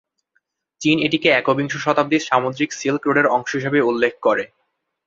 [0.81, 4.43] চীন এটিকে একবিংশ শতাব্দীর সামুদ্রিক সিল্ক রোডের অংশ হিসাবে উল্লেখ করে।